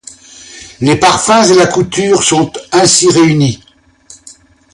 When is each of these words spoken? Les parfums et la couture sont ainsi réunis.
Les 0.79 0.95
parfums 0.95 1.51
et 1.51 1.53
la 1.53 1.67
couture 1.67 2.23
sont 2.23 2.51
ainsi 2.71 3.07
réunis. 3.11 3.61